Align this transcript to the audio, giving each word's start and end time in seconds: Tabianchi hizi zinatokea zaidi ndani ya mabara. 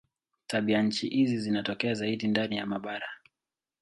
Tabianchi 0.47 1.09
hizi 1.09 1.39
zinatokea 1.39 1.93
zaidi 1.93 2.27
ndani 2.27 2.57
ya 2.57 2.65
mabara. 2.65 3.07